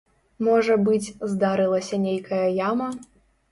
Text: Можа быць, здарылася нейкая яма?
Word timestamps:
Можа 0.45 0.77
быць, 0.87 1.13
здарылася 1.35 2.01
нейкая 2.09 2.43
яма? 2.69 2.91